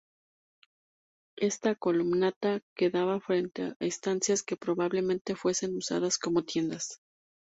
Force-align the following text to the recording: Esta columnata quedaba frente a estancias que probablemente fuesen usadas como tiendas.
Esta 1.37 1.75
columnata 1.75 2.61
quedaba 2.75 3.19
frente 3.19 3.61
a 3.61 3.75
estancias 3.81 4.41
que 4.41 4.57
probablemente 4.57 5.35
fuesen 5.35 5.75
usadas 5.77 6.17
como 6.17 6.43
tiendas. 6.43 6.97